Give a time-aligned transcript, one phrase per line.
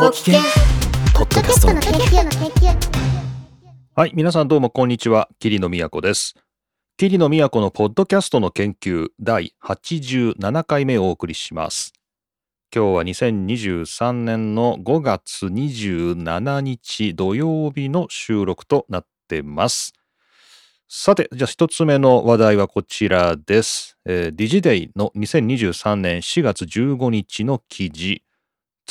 [0.00, 0.40] ご機嫌
[1.12, 2.40] ポッドキャストの研究の研
[2.72, 2.74] 究
[3.94, 5.28] はい、皆さんどうもこんにちは。
[5.38, 6.36] 桐野都です。
[6.96, 11.92] 桐野都のポッドキャストの研究第87回目をお送りします。
[12.74, 19.92] 今日は2023年の5月27日土曜日の収録となってます。
[20.88, 23.98] さて、じゃあ一つ目の話題はこちらです。
[24.06, 28.22] えー、ディジデイの2023年4月15日の記事。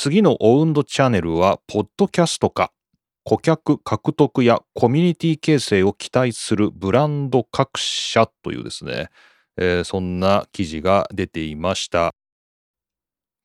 [0.02, 2.72] 次のオウンドチャンネルはポッドキャストか
[3.22, 9.10] 顧客獲得やコミュニティ形成を期待するブランド各社というですね、
[9.58, 12.14] えーそんな記事が出ていました。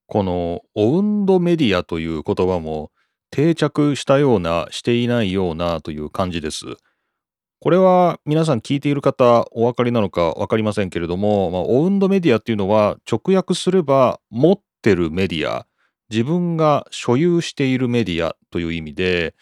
[0.08, 2.90] このオウンドメディアという言葉も
[3.32, 6.78] 定着したようなしていないようなという感じです。
[7.60, 15.68] これは皆さん聞いている方お分かりなのか分かりませんけれども、まあ、オウンドメディアっていうのは直訳すれば持ってるメディア
[16.10, 19.36] 自分が所有しているメディアという意味で、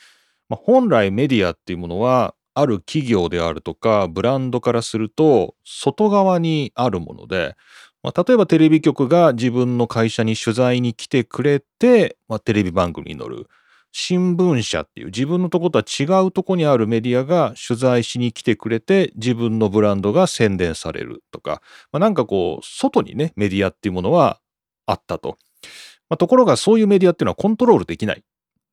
[0.49, 7.55] まあ、本来メディアっていうものはある企業であるとかブランドからすると外側にあるもので、
[8.03, 13.47] まあ、例えばテレビ局が自分の会社に取材に来てくれて、まあ、テレビ番組に載る
[13.91, 24.39] 新聞社っていう自分のとことは違うとこにあるメディアが取材しに来てくれて自分のブランドが宣伝されるとか、まあ、なんかこう外にねメディアっていうものは
[24.85, 25.37] あったと。
[26.13, 28.23] まあ、ところがそういうメディアっていうのはコントロールできない。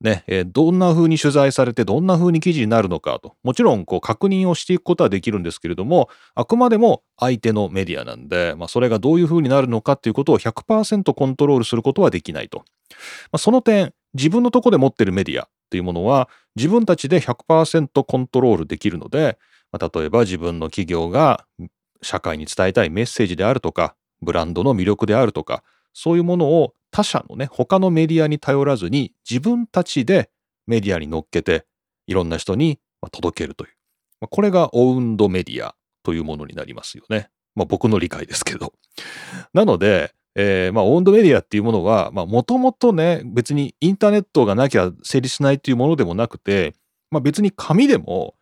[0.02, 3.36] ね、えーどんな風に取材されてどんな風に記事になるのかと。
[3.42, 12.58] もちろんこう確認をしていくことはできるんですけれども、あくまでも相手のメディアなんで、まあ、それがどういう風になるのかっていうことを100%コントロールすることはできないと。
[12.58, 12.64] ま
[13.33, 19.38] あ、その点、自分のとこで持ってるメディアっていうものは自分たちで100%コントロールできるので、
[19.72, 21.46] まあ、例えば自分の企業が
[22.02, 30.30] 社会に伝えたいメッセージであるとか、ブランドの魅力であるとか、そういうものを他社のね、他のメディアに頼らずに自分たちで
[30.66, 31.66] メディアに乗っけて
[32.06, 33.70] いろんな人に届けるという。
[34.28, 37.30] これがオウンドメディアというものになりますよね。
[37.55, 38.73] まあ僕の理解ですけど。
[39.55, 46.74] なので、えーまあオウンドメディアっていうものは、まあもともとね、別にインターネットがなきゃ成立しないっていうものでもなくて、
[47.11, 48.34] まあ別に紙でも、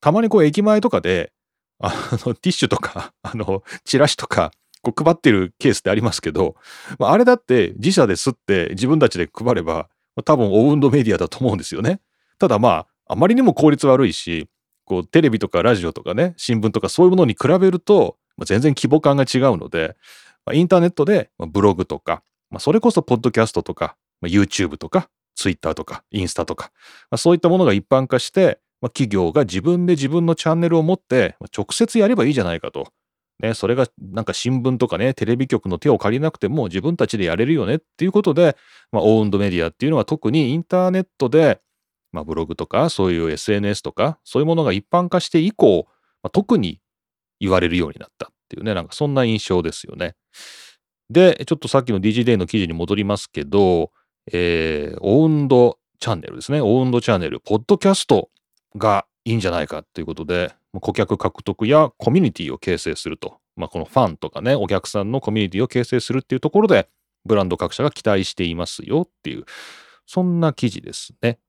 [0.00, 1.32] たまにこう駅前とかで、
[1.78, 4.50] あの、ティッシュとか、あの、チラシとか、
[4.92, 6.54] こう配ってるケースってありますけど、
[6.98, 9.88] まあ、あれだって自社で吸って自分たちで配れば、
[10.24, 12.00] 多分オウンドメディアだと思うんですよね。
[12.38, 14.48] ただまあ、あまりにも効率悪いし、
[14.84, 19.96] こうテレビとかラジオとかね、新聞とかそういうものに比べると、まあ、全然規模感が違うので、
[20.44, 26.70] まあ、インターネットでブログとか、まあ、それこそポッドキャストとか、まあ、YouTube とか、Twitter とか、インスタとか、
[27.10, 32.92] まあ、そういったものが一般化して、まあ、企業が自分で自分のチャンネルを持って、まあ直接やればいいじゃないかと。
[33.40, 38.56] ね、それがなんか新聞とかね、テレビ局の手を借りなくても自分たちでやれるよねっていうことで、
[38.92, 41.60] まあ、オウンドメディアっていうのは特にインターネットで、
[42.12, 45.86] まあ、ブログとかそういう SNS とかそういうものが一般化して以降、
[46.22, 46.80] まあ、特に
[47.40, 50.14] 言われるようになったっていうね、なんかそんな印象ですよね。
[51.10, 53.92] で、ちょっとさっきの DGDay の記事に戻りますけど、
[54.32, 56.60] えー、オウンドチャンネルですね。
[56.60, 58.30] オウンドチャンネル、ポッドキャスト
[58.76, 63.38] がいいんじゃないかということで、顧客獲得やコミュニティを形成すると。
[63.56, 66.88] まあ、このファンとかね、お客さんのコミュニティを形成するっていうところで、
[67.24, 69.44] ブランド各社が期待していますよっていう、
[70.06, 71.40] そんな記事ですね。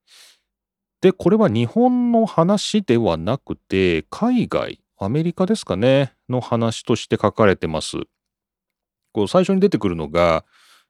[1.02, 7.98] で、これは日本の話ではなくて、海外、アメリカですかね、の話として書かれてます。
[9.18, 10.46] こう最初に出てくるのが、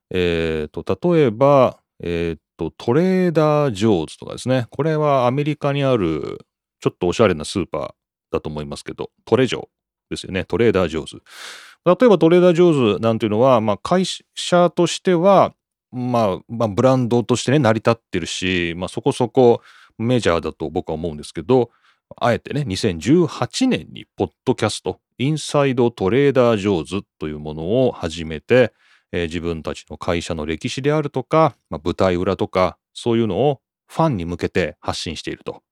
[0.10, 6.46] えー、と例えば、えー、とトレーダー・ジョーズとかですねこれはアメリカにある
[6.80, 7.90] ちょっとおしゃれなスーパー
[8.32, 9.68] だと思いますけどトレジョー
[10.10, 11.22] ですよねトレーダー・ジョーズ
[11.86, 14.06] 例えばトレーダー・ジョーズなんていうのは、まあ、会
[14.36, 15.54] 社としては、
[15.92, 19.62] まあ、まあブランドとしてね成り立ってるし、まあ、そこそこ
[19.98, 21.72] メジャーだと僕は思うんですけど
[22.16, 28.74] あえてね2018年にポッドキャストインサイドトレーダー・ジョーズというものを始めて、
[29.12, 35.64] えー自分たちの会社の歴史であるとか、まあ、舞台裏とかそういうのをファンに向けて発信していると。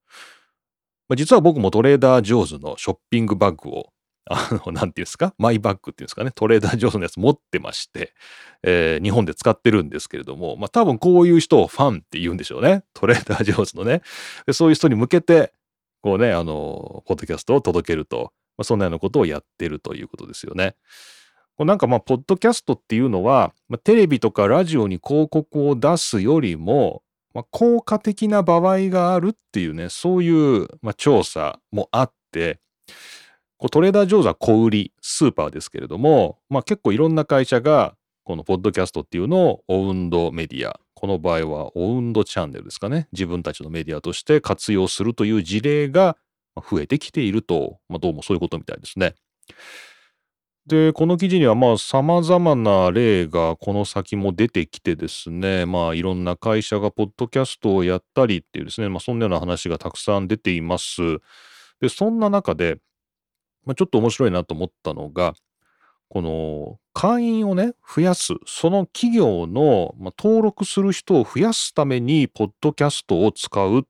[1.10, 3.90] まあ、実は僕もトレーダー・ジョーズのショッピングバッグを
[4.28, 5.34] あの、 なんていうんですか？
[5.38, 6.31] マイバッグっていうんですかね？
[6.34, 8.13] トレーダー・ジョーズのやつ持ってまして、
[8.63, 12.84] えー日本で使ってるんですけれども、まあ多分こういう人をファンって言うんでしょうね。
[12.94, 14.02] トレーダー・ジョーズのね。
[14.48, 15.54] でそういう人に向けて、
[16.02, 20.75] こうね、あの、ポッドキャストを届けると、まあ、そんなようなことをやってるということですよね。
[21.60, 27.01] なんかまあ、ポッドキャストっていうのは、まあ、テレビとかラジオに広告を出すよりも、
[27.36, 32.62] まあ、効果的な場合があるっていうね、そういう、まあ、調査もあって、
[33.58, 43.10] こうトレーダー・ジョーズは小売り、スーパーですけれども、まあ、結構いろんな会社が、このポッドキャストっていうのをオウンドメディア、この場合はオウンドチャンネルですかね。
[43.12, 46.18] 自分たちのメディアとして活用するという事例が
[46.56, 49.14] 増えてきていると、まあ、どうもそういうことみたいですね。
[50.68, 61.20] で、この記事にはまあ様々な例がこの先も出てきてですね、まあいろんな会社がポッドキャストをやったりっていうですね、まあそんなような話がたくさん出ています。
[61.82, 62.78] で、そんな中で、
[63.66, 65.36] まあ、ちょっと面白いなと思ったのが、
[66.10, 73.84] この会員をね、増やす、その企業の、まあ、登録する人を増やすために、ポッドキャストを使うっ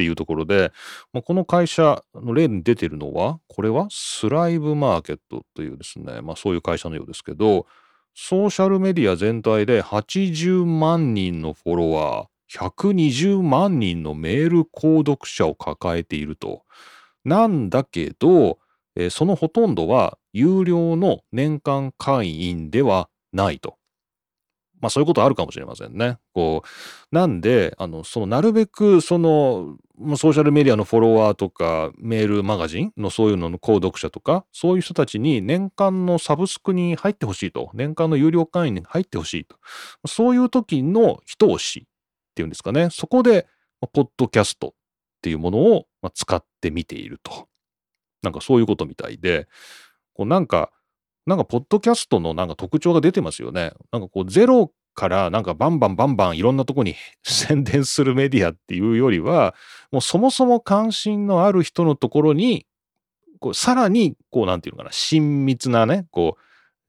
[0.00, 0.72] っていうところで、
[1.12, 7.66] まあ、この会社の例に出てるのは、これはスライブマーケットというですね、まあそういう会社のようですけど、
[8.14, 16.62] ソーシャルメディア全体で80万人のフォロワー、120万人のメール購読者を抱えていると。
[17.26, 18.58] なんだけど、
[18.96, 23.76] えー、そのほとんどは有料の年間会員ではないと。
[24.80, 26.18] まあそういうことあるかもしれませんね。
[26.32, 29.76] こう、なんで、あの、そのなるべくその、
[30.16, 37.70] ソーシャルメディアのフォロワーとか、メールマガジンのそういうのの購読者とか、そういう人たちに年間のサブスクに入ってほしいと。
[37.74, 39.56] 年間の有料会員に入ってほしいと。
[40.06, 42.88] そういう時の一押しっていうんですかね。
[42.90, 43.46] そこで、
[43.92, 44.72] ポッドキャストっ
[45.22, 47.48] ていうものを使ってみていると。
[48.22, 49.48] なんかそういうことみたいで、
[50.14, 50.70] こうなんか、
[51.26, 53.72] なんかポッドキャストのなんか特徴が出てますよね。
[53.92, 59.54] なんかこうゼロからなんかバンバンバンバンいろんなとこに 宣伝するメディアっていうよりは、
[59.90, 62.66] もうそもそも関心のある人のところに、
[63.38, 66.36] こうさらにこうなんていうのかな、親密なね、こ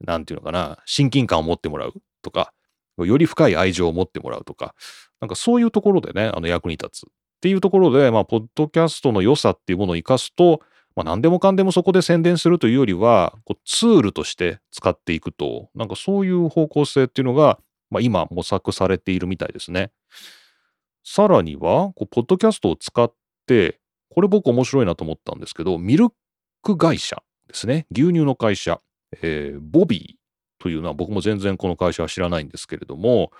[0.00, 2.52] う、なんていうのかな、親近感を持ってもらうとか、
[2.98, 4.74] より深い愛情を持ってもらうとか、
[5.20, 7.10] なんかそういうところでね、あの役に立つっ
[7.40, 10.60] ていうところで、まあ、ポッドキャストの良さっていうものを生かすと、
[10.94, 17.58] まあ、何でもかんでもそこで宣伝するというよりは、こうツールとして使っていくと、なんかそういう方向性っていうのが、
[17.92, 19.92] まあ、今模索されているみたいですね。
[21.04, 23.12] さらには、こうポッドキャストを使っ
[23.46, 23.78] て、
[24.10, 26.08] これ僕面白いなと思ったんですけど、ミル
[26.62, 27.86] ク会社ですね。
[27.90, 28.80] 牛乳の会社、
[29.20, 33.30] えー、ボビーというのは僕も全然この会社は知らないんですけれども、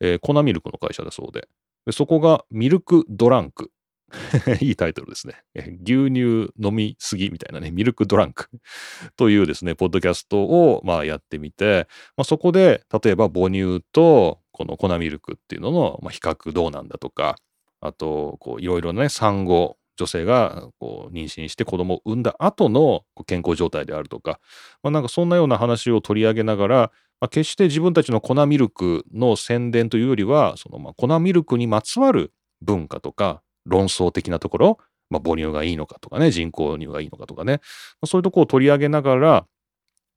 [0.00, 1.48] えー、粉ミルクの会社だそうで
[1.86, 3.70] で、そこがミルクドランク
[4.60, 5.34] いいタイトルですね。
[5.54, 8.48] 牛乳飲みすぎみたいなね、ミルクドランク
[9.16, 17.36] というですね、ポッドキャストをまあやってみて、まあ、そこで例えば母乳とこの粉ミルクっていうののまあ比較どうなんだとか、
[17.80, 24.40] あとこういろいろね、産後、女性がこう妊娠して子供を産んだ後の健康状態であるとか、
[24.82, 26.76] まあ、なんかそんなような話を取り上げながら、
[27.18, 34.78] まあ、決して自分たちの粉ミルクの宣伝というよりは、そのまあ粉ミルクにまつわる文化とか論争的なところ、
[35.10, 37.58] まあ、母乳がいいのかとかね、人工乳がいいのかとかね、ま
[38.02, 39.46] あ、そういうとこを取り上げながら、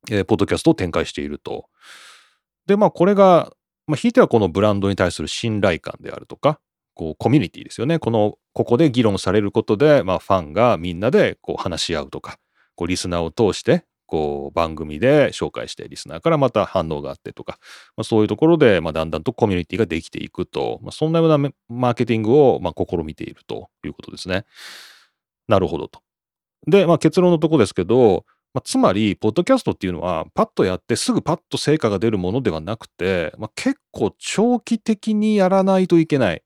[0.10, 1.68] えー、ポッドキャストを展開していると。
[2.66, 3.51] で、まあ、これが、
[3.88, 6.60] まあ、ひいてはこのブランドに対する信頼感であるとか、
[6.94, 8.00] こう、コミュニティですよね。
[8.00, 12.38] この、ここで議論されることで、まあ、ファンがみんなでこう話し合うとか、
[12.75, 17.60] こう、リスナーを通して、こう番組で紹介してリスナーからまた反応があってとか、
[17.96, 24.46] まあ、そういうところで、まあ、だんだんとコミュニティができていくと、まあ、そんなようなマーケティングを、まあ、試みているということですね。
[25.48, 26.02] なるほどと。
[26.66, 28.26] で、まあ、結論のとこですけど、
[28.56, 36.42] まあ、つまり、ポッドキャストっていうのは、パッとやってすぐパッと成果が出るものではなくて、まあ、結構長期的にやらないといけないっ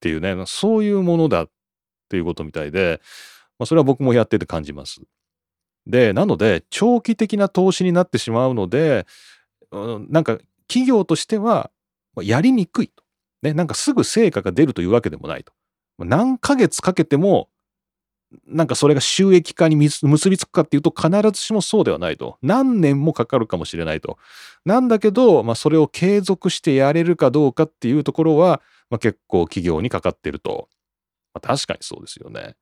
[0.00, 1.50] ていうね、そういうものだっ
[2.08, 3.02] ていうことみたいで、
[3.58, 5.02] まあ、それは僕もやってて感じます。
[5.86, 9.06] で、なので、長期的な投資になってしまうので、
[9.70, 11.70] うん、なんか企業としては
[12.20, 13.02] やりにくいと。
[13.42, 15.52] ね、なんかすぐ成果が出るというわけでもないと。
[15.98, 17.48] 何ヶ月かけても、
[18.46, 22.38] なんかそれが収益化に結びつくかっていうと必ずしもそうではないと。
[22.40, 24.16] 何年もかかるかもしれないと。
[24.64, 30.68] なんだけど、まあ、それを継続してやれるかどうかっていうところは、まあ、結構企業にかかってると。
[31.34, 32.56] まあ、確かにそうですよね。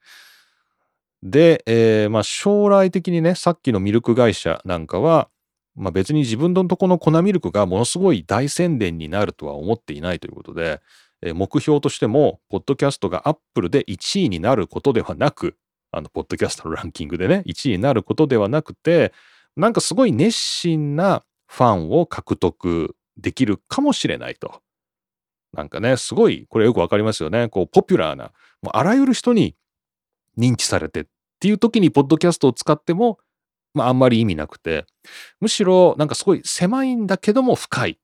[1.22, 5.28] で、えー、まあ将来的にね、さっきのミルク会社なんかは、
[5.76, 10.80] まあ、別に自分のとこの粉ミルクがものすごい大宣伝になるとは思っていないということで、
[11.22, 15.56] えー、目標としても、ポッドキャストがアップルで1位になることではなく、
[15.92, 19.12] あの、ポッドキャストのランキングでね、1位になることではなくて、
[19.56, 24.62] なんかすごい熱心なファンを獲得できるかもしれないと。
[25.52, 27.48] なんかね、すごい、これよくわかりますよね。
[27.48, 29.56] こう、ポピュラーな、もうあらゆる人に
[30.40, 31.04] 認知されてっ
[31.40, 33.18] ていう時にポッドキャストを使っても、
[33.74, 34.86] まああんまり意味なくて、
[35.40, 37.98] むしろなんかすごい狭いんだけども深い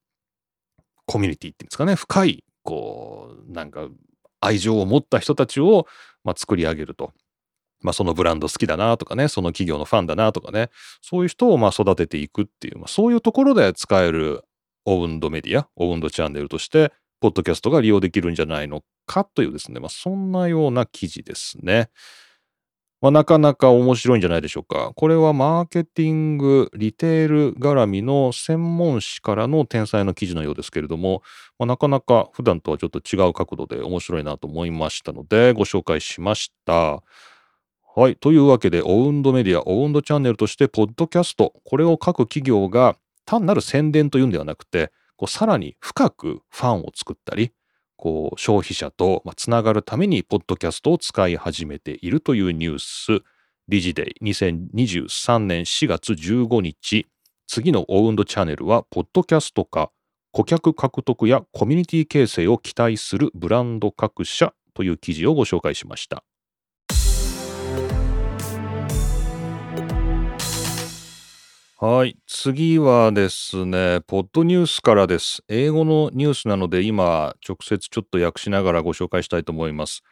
[1.06, 3.88] コミュニティっていうんですかね、深い、こう、なんか
[4.40, 5.86] 愛情を持った人たちを、
[6.24, 7.12] まあ、作り上げると。
[7.82, 10.70] まあ、そのブランド好きだなとかね、その企業のファンだなとかね、
[11.02, 14.44] そういう人をまあ育てていくっていう、まあ、そういうところで使える
[14.86, 21.90] オウンドメディア、オウンドチャンネルとして、ポッドキャストが利用できるんじゃないのかというですね、まあ、そんなような記事ですね。
[23.02, 24.92] まあ、なかなか面白いんじゃないでしょうか。
[24.96, 31.22] これはマーケティング、リテール絡みの専門誌からの天才の記事のようですけれども、
[31.58, 37.02] まあ、なかなか普段とはちょっと違う角度で面白いなと思いましたので、ご紹介しました。
[37.94, 38.16] はい。
[38.16, 47.52] というわけで、オウンドメディア、オウンドチャンネルとして、ポッドキャスト、これを各企業が単なる宣伝というんではなくて、こうさらに深くファンを作ったり、
[47.96, 53.24] こう消費者とつながるためにポッドキャストを使い始めているというニュース、
[53.68, 57.06] 理事デイ2023年4月15日、
[57.46, 59.90] 次のオウンドチャンネルは、ポッドキャスト化、
[60.30, 66.22] 顧客獲得やコミュニティ形成を期待するブランド各社という記事をご紹介しました。
[71.78, 72.16] はい。
[72.26, 75.44] 次はですね、ポッドニュースからです。
[75.46, 80.02] 英語のニュースなので、今、直接ちょっと訳しながらご紹介したいと思います。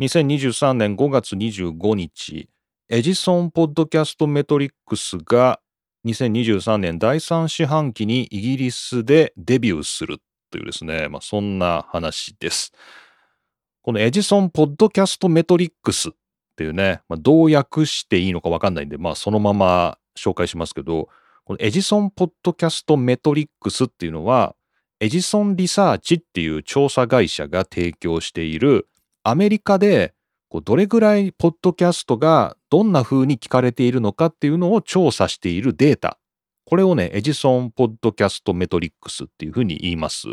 [0.00, 2.48] 2023年5月25日、
[2.88, 5.58] エジソン・ポッドキャスト・メトリックスが
[6.06, 10.18] 2023年第3四半期にイギリスでデビューする
[10.52, 12.72] というですね、まあ、そんな話です。
[13.82, 16.12] このエジソン・ポッドキャスト・メトリックスっ
[16.54, 21.08] ていうね、まあ、どう訳していいのかわかんないんで、まあ、そのまま紹介しますけど、
[21.44, 24.54] このエジソンポッドキャストメトリックスっていうのは、
[25.00, 28.88] エジソンリサーチっていう調査会社が提供している
[29.22, 30.12] アメリカで
[30.48, 36.18] こうどれぐらいポッドキャストがどんな風に聞かれているのかっていうのを調査しているデータ。
[36.64, 40.26] これをね、エジソンポッドキャストメトリックスっていう風に言います。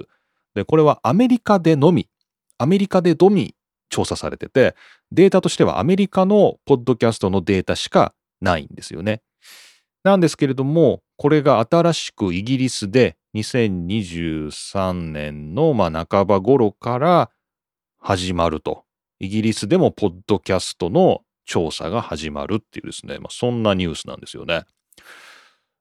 [0.54, 2.10] で、これはアメリカでのみ、
[2.58, 3.56] アメリカでのみ
[3.89, 4.75] 調査されてて、
[5.12, 9.22] データとしてはアメリカのポッドキャストのデータしかないんですよね。
[10.06, 17.32] なんですけれども、これが新しくイギリスで2023年のまあ半ば頃から
[17.98, 18.84] 始まると。
[19.20, 24.66] イギリスでもポッドキャストの調査が始まるっていうですね、まあ、そんなニュースなんですよね。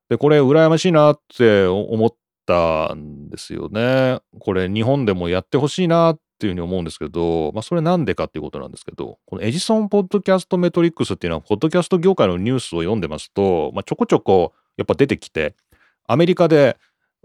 [0.09, 2.15] で、これ羨ましいなって思っ
[2.47, 4.21] たんですよね。
[4.39, 15.55] これ日本でもやってほしいなっっていうふうに思うんですけど、まあ、それなんでかっていうことなんですけど、このエジソン・ポッドキャスト・メトリックスっていうのは、ポッドキャスト業界のニュースを読んでますと、まあ、ちょこちょこやっぱ出てきて、
[16.07, 16.77] アメリカで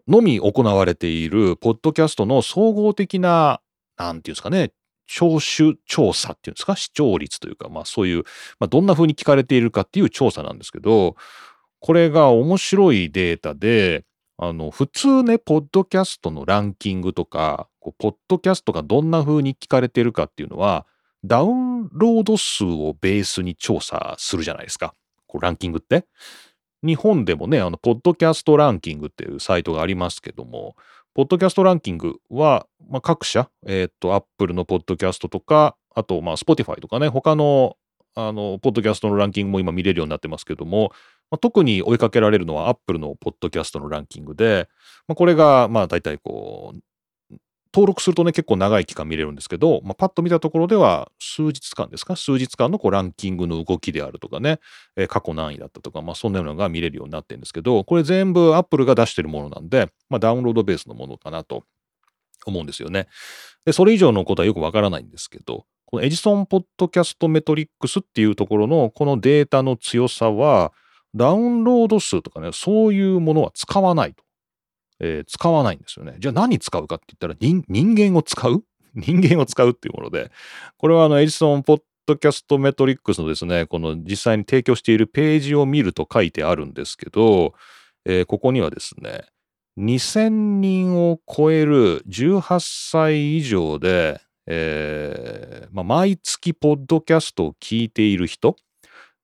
[0.06, 3.60] のみ行われているポッドキャストの総合的な、
[3.96, 4.72] なんていうんですかね、
[5.06, 8.22] 聴取調査っていうんですか、視聴率というか、まあそういう、
[8.60, 11.16] まあ、どんな風に聞かれているかっていう調査なんですけど、
[11.80, 14.04] これが面白いデータで、
[14.42, 20.86] あの、普通ね、ポッドキャストのランキングとか、こうポッドキャストがどんな風に聞かれてるかっていうのは、
[21.22, 24.94] ダウンロード数をベースに調査するじゃないですか。
[25.26, 26.06] こうランキングって。
[26.82, 30.74] 日本でもね、あの、ポッドキャストランキングっていうサイトがありますけども、
[31.12, 37.76] ポッドキャストランキングは、まあ、各社、えっ、と、Apple のポッドキャストとか、あと、まあ、Spotify とかね、他の、
[38.14, 40.92] あの、ポッドキャストのランキングも今見れるようになってますけども、
[41.30, 44.68] まあ、特に追いかけられるのは Apple のポッドキャストのランキングで、
[45.06, 46.80] まあ、これが、まあ、大体こう、
[47.72, 52.16] 登録するとね、結構長い期間見れるんですけど、まあ、パッと見たところでは、数日間ですか？
[52.16, 54.58] 数日間のこうランキングの動きであるとかね、
[54.96, 61.62] えー、過去何位だったとか、まあ、そんなようなのが見れるようになってるんですけど、これ全部 Apple が出してるものなんで、まあ、ダウンロードベースのものかなと
[62.44, 63.06] 思うんですよね。
[63.64, 70.72] で、それ以上のことはよくわからないんですけど、このエジソンポッドキャストメトリックスっていうところのこのデータの強さは、
[71.14, 74.22] ダウンロード数とかね、そういうものは使わないと。
[75.00, 76.16] えー、使わないんですよね。
[76.18, 77.64] じゃあ何使うかって言ったら人
[77.96, 78.64] 間を使う？
[78.94, 80.30] 人間を使うっていうもので、
[80.76, 87.54] これはあのエジソンポッドキャストメトリックスのですね、この実際に提供しているページを見ると書いてあるんですけど、
[88.04, 89.24] えー、ここにはですね、
[89.78, 90.28] 2000
[90.60, 98.56] 人を超える18歳以上で、えーまあ、毎月ポッドキャストを聞いている人、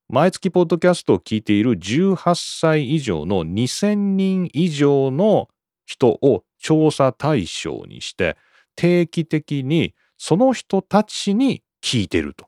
[0.09, 5.49] 毎月ポッドキャストを聞いている18歳以上の2000人以上の
[5.85, 8.37] 人を調査対象にして
[8.77, 12.47] 定期的にその人たちに聞いてると。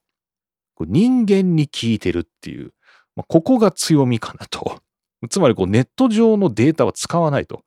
[0.80, 2.72] 人間に聞いてるっていう、
[3.16, 4.80] まあ、ここが強みかなと。
[5.28, 7.64] つまりネット上のデータは使わないと。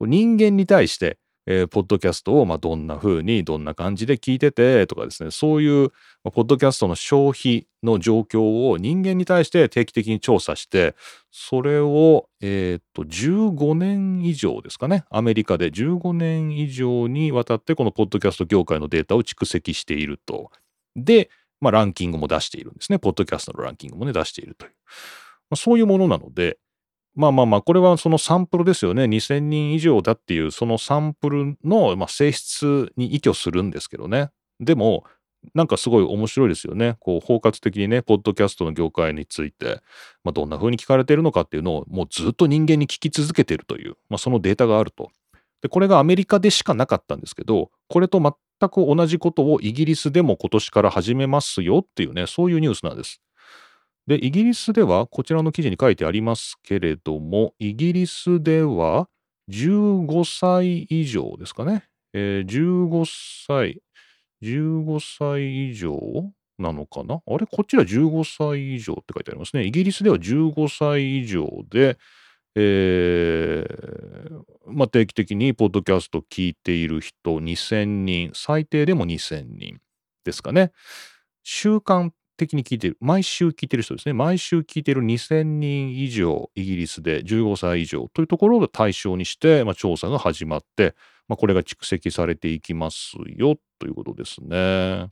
[0.00, 5.88] 人間に対してえー、ポッドキャストをまあどんな風にどんな感じで聞いててとかですねそういう、
[6.22, 10.94] まあ、ポッドキャストの消費の状況を人間に対して定期的に調査して
[11.30, 20.50] それを、えー、っと15年以上ですかねアメリカで15年以上にわたってこのポッドキャスト業界のデータを蓄積していると。
[20.96, 21.30] で、
[21.60, 22.98] まあ、ランキングも出しているんですね。
[22.98, 24.72] ポッドキャストのランキングもね出しているという。
[25.50, 26.58] まあ、そういうものなので
[27.14, 29.04] まあまあまあ、これはそのサンプルですよね。
[29.04, 34.30] 2000人以上だっていう、そのサンプルの、まあ、性質に依拠するんですけどね。
[34.60, 35.04] でも、
[35.54, 36.96] なんかすごい面白いですよね。
[37.00, 39.80] こう包括的にね、ポッドキャストの業界について、
[40.22, 45.10] まあ、どんな風に聞かれているのかっていうのをもうずっと人間に聞き続けているという、まあ、そのデータがあると。
[45.62, 53.20] で、これがアメリカでしかなかったんですけど、これと全く同じことをイギリスでも今年から始めますよっていうね、そういうニュースなんです。
[54.06, 59.08] で、イギリスでは、こちらの記事に書いてありますけれども、イギリスでは
[59.50, 61.84] 15歳以上ですかね。
[62.12, 63.04] えー、15
[63.46, 63.80] 歳、
[64.42, 65.98] 15歳以上
[66.58, 67.22] なのかな？
[67.26, 67.46] あれ？
[67.46, 69.64] こっちは15歳以上って書いてありますね。
[69.64, 71.98] イギリスでは15歳以上で、
[72.56, 79.78] えー、まあ、定期的にポッドキャスト聞いている人2000人、最低でも2000人
[80.24, 80.72] ですかね。
[81.42, 84.14] 週間的に聞いてる、毎週聞いてる人ですね。
[84.14, 90.94] 毎週聞いてる2000人以上、イギリスで15歳以上というところを対象にして、まあ、調査が始まって、
[91.28, 95.10] まあ、これが蓄積されていきますよということですね。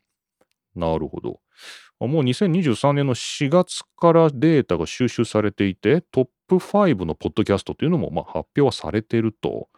[0.74, 1.40] なるほど。
[2.00, 9.68] もう2023年の4月からデータが収集されていて、トップ5のポッドキャストというのも発表はされていると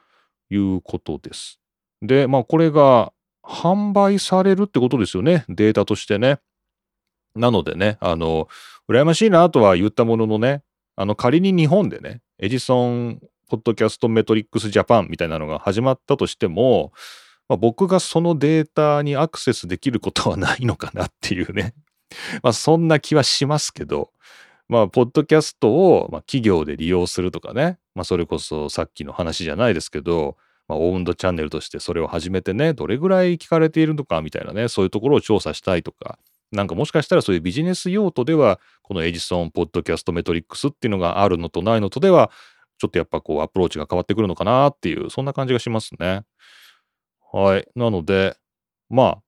[0.51, 1.61] いうことです。
[2.03, 6.39] で、まあこれが販売されるってことですよね、データとしてね。
[7.35, 8.49] なのでね、あの、
[8.89, 10.63] 羨ましいなとは言ったもののね、
[10.97, 13.21] あの、仮に日本でね、エジソン
[13.51, 16.93] ポッドキャストメトリックスジャパンみたいなのが始まったとしても、
[17.49, 21.75] まあ、僕がそのデータにアクセスできることはないのかなっていうね。
[22.43, 24.11] まあそんな気はしますけど、
[24.69, 30.37] まあ、ポッドキャストを、まあ、企業で利用するとかね、まあ、それこそさっきの話じゃないですけど、
[30.69, 36.21] まあ、オウンドチャンネルとしてそれを始めてね、どれぐらい聞かれているのかみたいなね、そういうところを調査したいとか、
[36.53, 42.31] なんかもしかしたらそういうビジネス用途では、このエジソンポッドキャストメトリックスっていうのがあるのとないのとでは、
[42.79, 46.25] ちょっとやっぱこうアプローチが変わってくるのかなっていう、そんな感じがしますね。
[47.33, 47.69] はい。
[47.77, 48.37] なので、
[48.89, 49.23] まあ、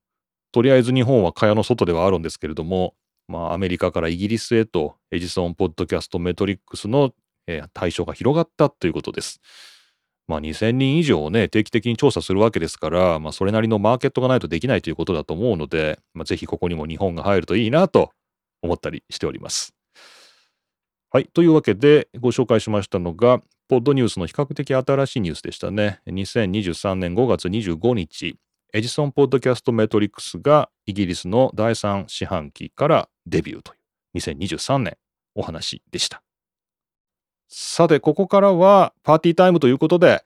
[0.52, 2.94] とりあえず日本は蚊帳の外ではあるんですけれども、
[3.28, 7.12] まあ、アメリカからイギリスへとエジソンポッドキャストメトリックスの、
[7.46, 9.40] えー、対象が広がったということです。
[10.28, 18.12] まあ、2000人以上をね、定期的に調査するわけですから、まあ、それなりのマーケットがないとできないということだと思うので、まあ、ぜひここにも日本が入るといいなと
[18.62, 19.74] 思ったりしております。
[21.10, 21.26] はい。
[21.26, 26.00] というわけで、ご紹介しましたのが、ポッドニュースの比較的新しいニュースでしたね。
[26.06, 28.36] 2023年5月25日、
[28.74, 33.76] エジソンポッドキャストメトリックスがイギリスの第3四半期からデビューとい
[34.14, 34.96] う2023年
[35.34, 36.22] お話でした。
[37.54, 40.24] さて、ここからはパーティータイムということで、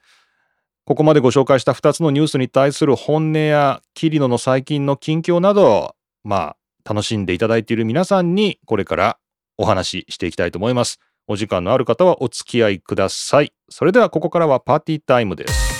[0.85, 6.55] ここまでご紹介した2つのニュースに対する本音やキリノの最近の近況など、ま
[6.87, 9.19] あ、楽しんでいただいている皆さんにこれから
[9.59, 11.01] お話ししていきたいと思います。
[11.27, 13.53] お時間のある方はお付き合いください。
[13.69, 15.77] それではここからはパーティータイムです。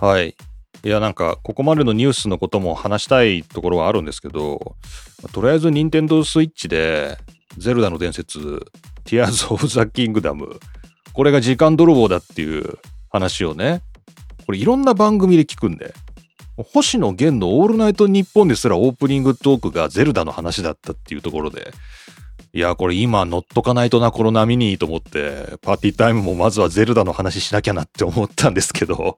[0.00, 0.34] はい。
[0.82, 4.76] いや、なんか、ここまでのニュースのことも話したいところはあるんですけど、
[5.32, 7.18] とりあえず、任天堂スイッチで、
[7.58, 8.64] ゼルダの伝説、
[9.04, 10.58] ティアーズ・オブ・ザ・キングダム、
[11.12, 12.78] これが時間泥棒だっていう
[13.10, 13.82] 話をね、
[14.46, 15.94] これいろんな番組で聞くんで、
[16.72, 21.72] 星野源のオールナイトニッポンですらオープニングトークがゼルダの話だったっていうところで、
[22.52, 29.16] いや、これ今乗っとかないとな、この波にと思って、パーティータイムもまずはゼルダの話しなきゃなって思ったんですけど、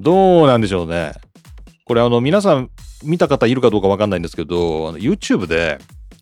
[0.00, 1.12] どうなんでしょうね。
[1.84, 2.70] これあの皆さん
[3.04, 5.78] 見た方いるかどうかわかんないんですけど、YouTube で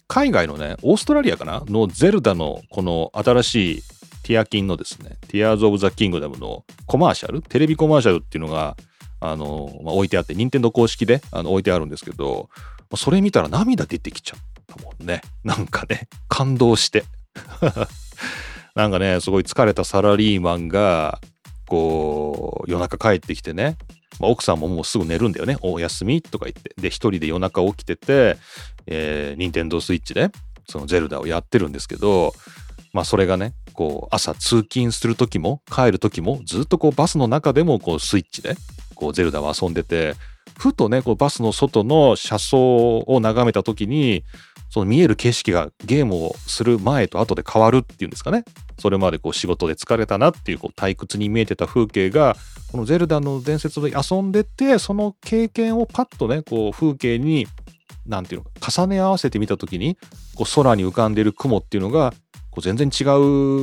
[0.09, 1.62] 海外のね、オーストラリアかな？
[1.67, 3.83] のゼルダのこの新しい
[4.25, 8.77] ティアキンのですね、ティアーズ・オブ・ザ・キングダムのコマーシャル、テレビコマーシャルっていうのが、
[9.21, 12.49] あの、まあ、置いてあって、任天堂公式であの置いてあるんですけど、
[12.97, 15.21] それ見たら涙出てきちゃったもんね。
[15.45, 17.05] なんかね、感動して。
[18.75, 21.21] なんかね、すごい疲れたサラリーマンが、
[21.68, 23.76] こう夜中帰ってきてね、
[24.18, 25.57] まあ、奥さんももうすぐ寝るんだよね。
[25.61, 26.22] お休み？
[26.22, 26.74] とか言って。
[26.81, 28.37] で一人で夜中起きてて、
[28.87, 30.31] えー、任天堂スイッチで
[30.68, 32.35] そのゼルダをやってるんですけど
[32.92, 38.57] まあそれがねこう朝通勤する時も帰る時もずっとこうバスの中でもこうスイッチで
[38.94, 40.14] こうゼルダを遊んでて
[40.59, 44.24] ふとねこうバスの外の車窓を眺めた時に
[44.70, 48.44] その見える景色がゲームをする前と後で変わるっていうんですかね。
[48.79, 52.37] それまでこう仕事で疲れたなっていうこう退屈に見えてた風景が、
[52.71, 57.47] このゼルダの伝説で遊んでて、その経験をパッとね、こう風景に、
[58.07, 59.97] なんていうの重ね合わせてみた時に、
[60.35, 62.12] こう空に浮かんでる雲っていうのが、
[62.51, 63.05] こう全然違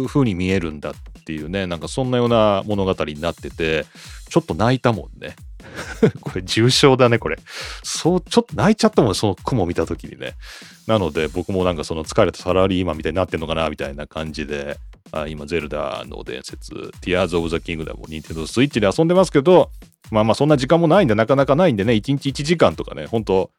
[0.03, 0.93] う風に見えるんだっ
[1.25, 3.85] ていうね、なんかそんなような物語になってて、
[4.29, 5.35] ちょっと泣いたもんね。
[6.21, 7.37] これ重症だね、これ。
[7.83, 10.33] そう、ちょっと泣いちゃったもん、その雲見た時にね。
[10.87, 14.77] なので、僕もなんかその疲れたサラリーマンみたいになってんのかな、みたいな感じで、
[15.11, 19.69] あ今、ゼルダの伝説、Tears of the Kingdom を Nintendo Switch で遊んでますけど、
[20.11, 23.51] まあまあそんな時間もないんで、なかなかないんでね、1日1時間とかね、本当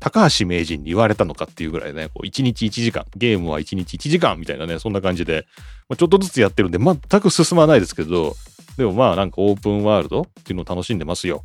[0.00, 5.46] 高橋名人に言われたのかっていうぐらいね、こう1日1時間、ゲームは1日1時間みたいなね、そんな感じで、
[5.88, 8.34] まあ、ちょっとずつやってるんで、全く進まないですけど、
[8.78, 11.44] でもまあなんかオープンワールドっていうのを楽しんでますよ。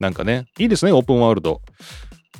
[0.00, 1.62] なんかね、いいですね、オープンワールド。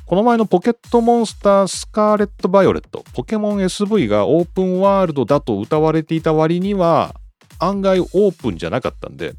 [0.09, 7.13] この前のポケットモンスタースカーレット・バイオレット、ポケモン SV がオープンワールドだと歌われていた割には、
[7.59, 9.35] 案外オープンじゃなかったんで、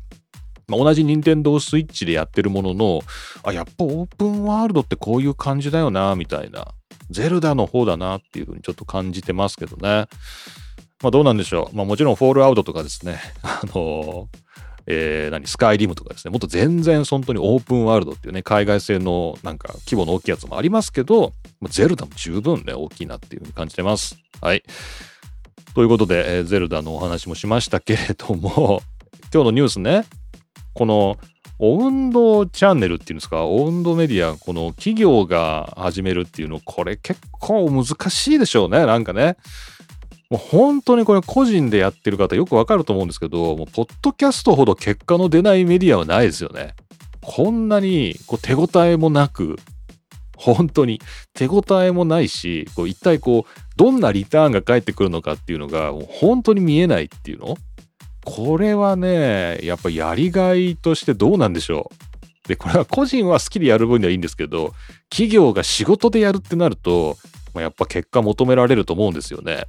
[0.69, 3.01] まあ、同じ任天堂スイッチでやってるものの、
[3.43, 6.69] あ、やっぱオープンワールドってこういう感じだよな、みたいな。
[7.11, 10.07] ゼルダの方だなっていうふうにちょっと感じてますけどね。
[11.03, 11.77] まあどうなんでしょう。
[11.77, 14.50] まあもちろんフォールアウトとかですね、あのー
[14.93, 21.33] えー、何、スカイリムとかですね、もっと全然本当にオープンワールドっていうね、海外製のなんか規模の大きいやつもありますけど、
[21.69, 24.19] ゼルダも十分ね、大きいなっていうふうに感じてます。
[24.41, 24.65] はい。
[25.75, 28.83] ということで、えー、ゼルダのお話もしましたけれども、
[29.33, 30.07] 今日のニュースね、
[30.75, 31.19] この、
[31.61, 39.37] オウンドチャンネルっていうんですか、オウンドメディア、この企業が始めるっていうの、これ結構難しいでしょうね、なんかね。
[40.31, 46.75] もう本当にこれ個人でやってる方よくわかると思うんですけど、もうポッドキャストほど結果の出ないメディアはないですよね。
[47.21, 49.57] こんなにこう手応えもなく、
[50.37, 51.01] 本当に
[51.35, 57.57] 手応えもないし、こう一体こう、どんなリターンが返ってくるのかっていうのが、もう本当に見えないっていうの
[58.25, 61.91] これはね、やっぱやりがいとしてどうなんでしょ
[62.45, 62.49] う。
[62.49, 64.75] で、これは個人は好きでやる分にはいいんですけど、
[65.09, 67.17] 企業が仕事でやるってなると、
[67.53, 69.65] まあ、やっぱ結果求められると思うんですよね。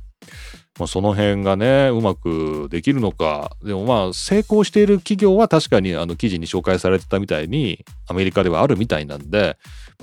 [0.79, 3.55] まあ、その辺がね、うまくできるのか。
[3.63, 9.57] でもまあ、成功している企業は確かにあの記事に紹介されてたみたいに、アメリカではあるみたいなんで、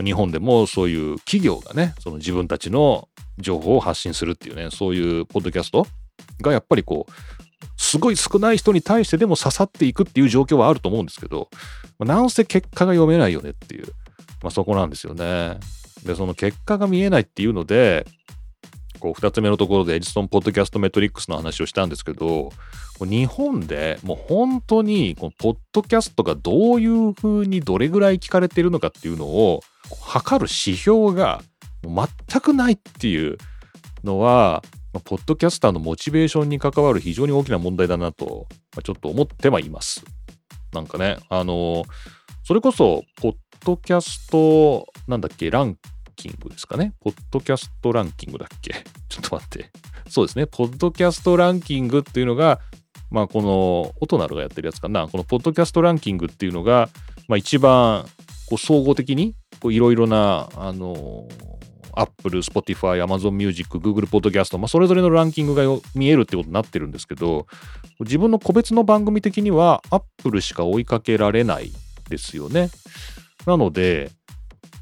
[0.04, 5.86] 日本でもそういう企業がね、その自分たちの情報を発信するっていうね、そういうポッドキャスト
[6.42, 7.12] がやっぱりこう、
[7.76, 11.48] すごい少ない人に対してでも刺さっていくっていう状況はあると思うんですけど、
[11.98, 13.86] まあ、なんせ結果が読めないよねっていう、
[14.42, 15.58] まあ、そこなんですよね。
[16.04, 18.06] で、その結果が見えないっていうので、
[18.98, 22.50] こう2つ目のところでエジソンポッドキャストメトリックスの話をしたんですけど
[23.00, 29.60] 日本でもう本当にこのポッドキャストがどういうふうにどれぐらい聞かれているのかっていうのを
[30.02, 31.42] 測る指標が
[31.82, 33.38] 全くないっていう
[34.04, 34.62] のは
[35.04, 38.46] ポッドキャスターのモチベーションに関わる非常に大きな問題だなと
[38.82, 40.04] ちょっと思ってはいます。
[40.72, 41.84] なんかねあの
[42.44, 43.34] それこそポッ
[43.64, 45.76] ドキャストなんだっけラン
[46.18, 46.92] キングですかね。
[47.00, 48.72] ポッドキャストランキングだっけ？
[49.08, 49.70] ちょっと待って。
[50.08, 50.46] そうですね。
[50.46, 52.60] ポッドキャストランキングっていうのが、
[53.10, 55.06] まあこのオトナルがやってるやつかな。
[55.08, 56.90] このポッドキャストランキングっていうのが、
[57.28, 58.04] まあ一番
[58.46, 61.28] こう総合的にこういろいろな、あの
[61.94, 65.64] アップル、Spotify、Amazon Music、Google Podcast、まあ、それぞれのランキングが
[65.96, 67.46] 見えるってことになってるんですけど、
[68.00, 71.72] 自分の個別の番組的には Apple しか追いかけられない
[72.08, 72.70] ですよね。
[73.46, 74.12] なので、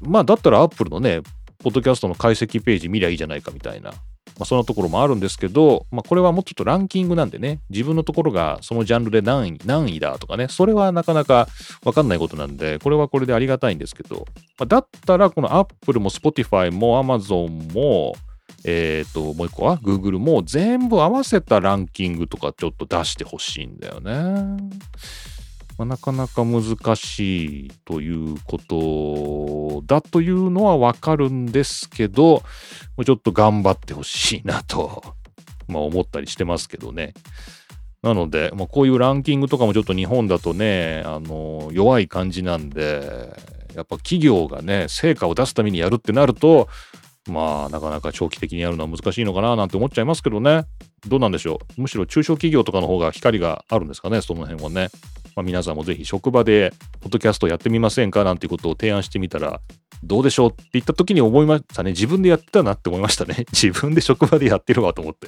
[0.01, 1.21] まあだったらアップルのね、
[1.59, 3.97] ポッドキャストの解析ページ見りゃいいじゃないかみたいな、ま
[4.41, 11.47] あ、そんなところもあるんですけど、まあ、これはもうちょっとランキングなんでね、自分のところがそのジャンルで何位何位だとかね、それはなかなか
[11.83, 14.25] わかんないことなんで、これはこれでありがたいんですけど、
[14.59, 18.15] まあ、だったらこのアップルも Spotify も Amazon も、
[18.63, 24.57] えっ、ー、と、もう一個は Google も全部合わせたランキングとかちょっと出してほしいんだよね。
[25.77, 26.63] まあ、なかなか難
[26.95, 32.43] しいということだというのはわかるんですけど、
[33.05, 35.03] ちょっと頑張ってほしいなと、
[35.67, 37.13] まあ、思ったりしてますけどね。
[38.01, 43.35] なので、まあ、こういうランキングとかもちょっと日本だとね、あの、弱い感じなんで、
[43.75, 46.67] やっぱ企業がね、成果を出すためにやるってなると、
[47.29, 50.63] まあ、なかなか長期的にやるのは難しいのかななんて思っちゃいますけどね。
[51.05, 51.81] どうなんでしょう？
[51.81, 54.89] むしろ中小企業とかの方が光があるんですかね、その辺はね。
[55.37, 58.23] まあ、皆さんもぜひ職場でポッドキャストやってみませんか？
[58.23, 59.61] なんていうことを提案してみたら
[60.03, 60.49] どうでしょう？
[60.49, 61.91] って言った時に思いましたね。
[61.91, 63.45] 自分でやってたなって思いましたね。
[63.53, 65.27] 自分で職場でやってるわと思って。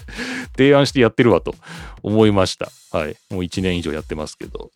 [0.57, 1.53] 提案してやってるわと
[2.01, 2.71] 思いました。
[2.91, 3.15] はい。
[3.29, 4.71] もう1年以上やってますけど。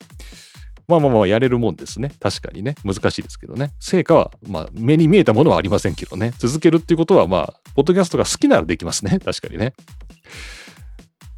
[0.88, 2.12] まあまあまあやれるもんですね。
[2.20, 2.76] 確かにね。
[2.86, 3.72] 難しいですけどね。
[3.80, 6.34] 成果は、まあ目に見えたものはありませんけどね。
[6.38, 9.18] 続けるっていうことはまあ、ポッドキャストが好きならできますね。
[9.18, 9.74] 確かにね。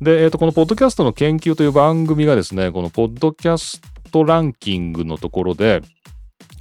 [0.02, 3.82] で、え、ー、と、このポッドキャストの研究という番組がですね、このポッドキャス
[4.12, 5.82] トランキングのところで、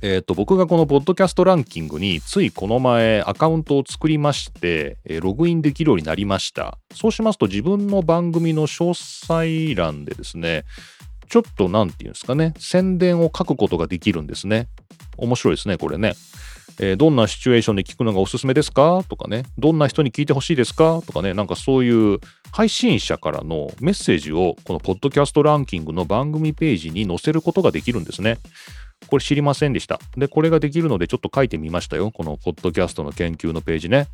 [0.03, 6.79] え、ー、と、僕がこのポッドキャストランキングについこの前アカウントを作りまして、えー、ログインできるようになりました。
[6.95, 10.65] そうしますと自分の番組の詳細欄でですね、
[11.29, 14.69] ちょっとなんていうんですかね、宣伝を書くことができるんですね。
[15.17, 16.15] 面白いですね、これね。
[16.81, 19.05] えー、どんなシチュエーションで聞くのがおすすめですか？
[19.09, 21.03] とかね、どんな人に聞いてほしいですか？
[21.07, 22.19] とかね、なんかそういう
[22.53, 28.39] 配信者からのメッセージをこのポッドキャストランキングの番組ページに載せることができるんですね。
[29.09, 30.01] これ知りませんでした。
[30.17, 32.11] で、これができるのでちょっと書いてみましたよ。
[32.11, 34.09] このポッドキャストの研究のページね。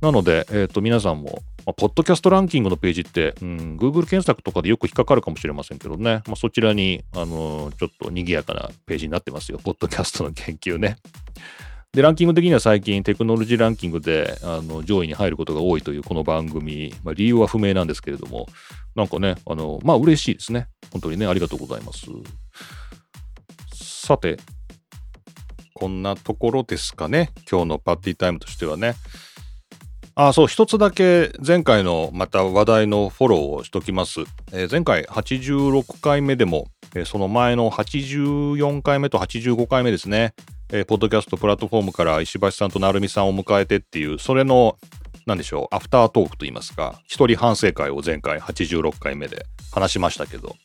[0.00, 6.22] なので、えっ、ー、と、皆さんも、まあ、ポッドキャストランキングのページって、うん、Google 検索とかでよく引っかかるかもしれませんけどね。
[6.26, 9.58] まあ、そちらに、あのー、ちょっと賑やかなページになってますよ。
[9.58, 10.98] ポッドキャストの研究ね。
[11.92, 18.46] で、ランキング的には最近テクノロジーランキングであの上位に入ることが多いというこの番組、まあ、理由は不明なんですけれども、
[18.94, 20.68] なんかね、あの、まあ嬉しいですね。
[20.92, 22.06] 本当にね、ありがとうございます。
[23.74, 24.38] さて、
[25.74, 27.30] こんなところですかね。
[27.50, 28.94] 今日のパーティータイムとしてはね。
[30.14, 34.20] あ、そう、一つだけ前回のまた話題のフォローをしときます。
[34.52, 40.34] えー、前回86回目でも、えー、その前の84回目と85回目ですね。
[40.70, 44.76] えー、ポッドキャストプラットフォームから石橋さんと成美さんを迎えてっていう、それの、
[45.26, 50.56] なんでしょう、アフタートークといいますか、一人反省会を前回86回目で話しましたけど、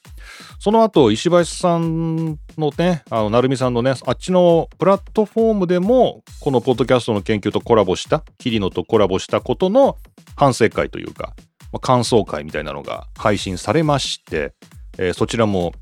[0.60, 9.98] その後、石橋さんのね、あの、成美さんのね、あっちのプラットフォームでも、このポッドキャストの研究とコラボした、桐野とコラボしたことの
[10.36, 11.34] 反省会というか、
[11.80, 14.54] 感想会みたいなのが配信されまして、
[14.98, 15.74] えー、そちらも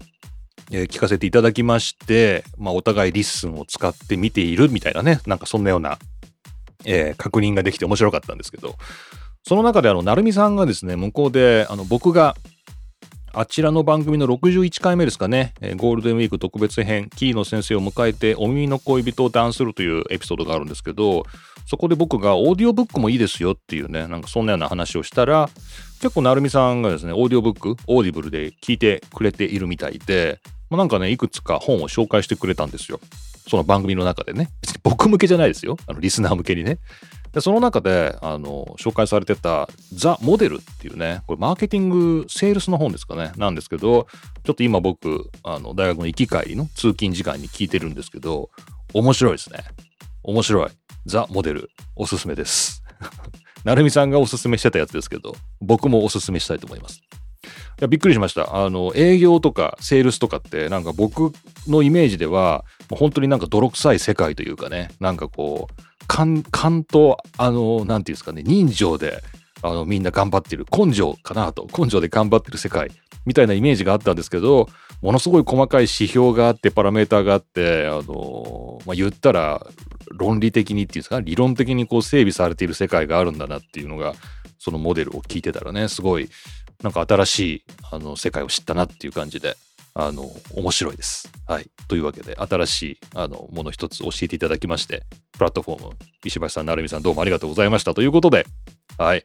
[0.72, 6.00] 聞かせていただきまして、まあ、お互い LISTEN を使って見ているみたいなね、なんかそんなような、
[6.86, 8.76] えー、確認ができて面白かったんですけど、
[9.44, 12.36] その中であの、成美さんがですね、向こうで、あの、僕が、
[13.34, 21.24] あちらの番組の61回目ですかね、ゴールデンウィーク特別編、キーの先生を迎えてお耳の恋人を談するというエピソードがあるんですけど、
[21.66, 25.50] そこで僕がオーディオブックもいいですよっていうね、なんかそんなような話をしたら、
[26.02, 30.40] 結構成美さんがですね、オーディオブック、 Audible で聞いてくれているみたいで、
[30.72, 33.02] まあ、なんかね、いくつか本を紹介してくれたんですよ。
[33.48, 34.50] その番組の中でね。
[34.62, 35.76] 別に僕向けじゃないですよ。
[35.86, 36.80] あの、リスナー向けにね。
[37.34, 44.08] で、その中で、あの、紹介されてた、 THE MODEL っていうね、これマーケティング、セールスの本ですかね、なんですけど、
[44.46, 48.50] ちょっと今僕、あの、大学の行き帰りの通勤時間に聞いてるんですけど、
[48.94, 49.60] 面白いですね。
[50.24, 50.70] 面白い。
[51.06, 52.82] ザ・モデル、おすすめです。
[53.66, 57.02] なるみさんがおすすめしてたやつですけど、僕もおすすめしたいと思います。
[57.80, 58.56] やびっくりしました。
[58.56, 61.34] あの営業とかセールスとかってなんか僕
[61.68, 69.24] のイメージでは本当になんか泥臭い世界というかねなんかこう勘勘とあのなんていうんですかね人情で
[69.62, 72.92] あのみんな頑張ってる根性かなと根性で頑張ってる世界
[73.26, 74.68] みたいなイメージがあったんですけど
[75.02, 79.66] ものすごい細かい指標があってパラメーターがあってあの、まあ、言ったら
[80.18, 84.14] 論理的にっていうんですか理論的にこう整備されている世界があるんだなっていうのが
[84.60, 86.30] そのモデルを聞いてたらねすごい
[86.82, 89.56] なんか新しいあの世界を知ったなっていう感じで、
[89.94, 91.32] あの、面白いです。
[91.48, 91.70] はい。
[91.88, 97.94] というわけで、新しいあのもの一つ教えていただきまして、プラットフォーム、石橋さん、成美さん、どうもありがとうございました。
[97.94, 98.46] ということで、
[98.98, 99.24] はい。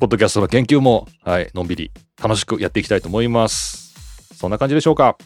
[0.00, 3.94] ポッドキャストの研究も、はい、のんびり楽しくやっていきたいと思います。
[4.34, 5.16] そんな感じでしょうか。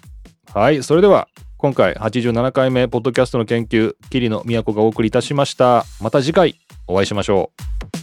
[0.55, 0.83] はい。
[0.83, 5.85] それでは、今回87回目、ポッドキャストの研究、桐野都がお送りいたしました。
[6.01, 6.55] また次回、
[6.87, 7.51] お会いしましょ
[7.95, 7.98] う。